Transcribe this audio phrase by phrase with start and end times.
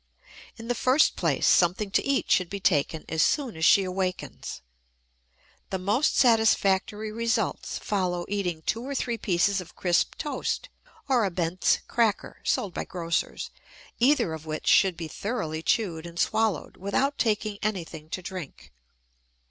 [0.57, 4.63] In the first place something to eat should be taken as soon as she awakens.
[5.69, 10.69] The most satisfactory results follow eating two or three pieces of crisp toast
[11.07, 13.51] or a Bent's cracker (sold by grocers),
[13.99, 18.73] either of which should be thoroughly chewed and swallowed without taking anything to drink.